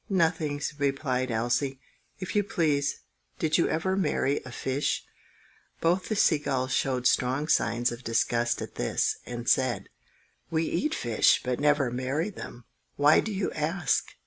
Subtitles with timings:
[0.09, 1.79] "Nothing!" replied Elsie.
[2.17, 3.01] "If you please,
[3.37, 5.05] did you ever marry a fish?"
[5.79, 9.89] Both the sea gulls showed strong signs of disgust at this, and said,—
[10.49, 12.65] "We eat fish, but never marry them.
[12.95, 14.05] Why do you ask?"